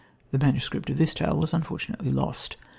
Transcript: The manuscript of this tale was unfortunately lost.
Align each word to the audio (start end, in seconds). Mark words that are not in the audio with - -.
The 0.31 0.39
manuscript 0.39 0.89
of 0.89 0.97
this 0.97 1.13
tale 1.13 1.37
was 1.37 1.53
unfortunately 1.53 2.11
lost. 2.11 2.57